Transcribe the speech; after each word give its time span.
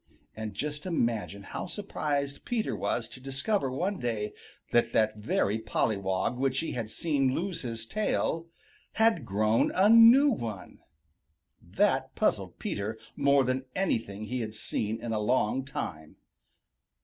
And 0.35 0.55
just 0.55 0.87
imagine 0.87 1.43
how 1.43 1.67
surprised 1.67 2.43
Peter 2.43 2.75
was 2.75 3.07
to 3.09 3.19
discover 3.19 3.69
one 3.71 3.99
day 3.99 4.33
that 4.71 4.93
that 4.93 5.17
very 5.17 5.59
pollywog 5.59 6.37
which 6.39 6.57
he 6.61 6.71
had 6.71 6.89
seen 6.89 7.35
lose 7.35 7.61
his 7.61 7.85
tail 7.85 8.47
had 8.93 9.25
grown 9.25 9.69
a 9.75 9.89
new 9.89 10.31
one. 10.31 10.79
That 11.61 12.15
puzzled 12.15 12.57
Peter 12.57 12.97
more 13.15 13.43
than 13.43 13.65
anything 13.75 14.23
he 14.25 14.41
had 14.41 14.55
seen 14.55 14.99
in 14.99 15.13
a 15.13 15.19
long 15.19 15.63
time. 15.65 16.15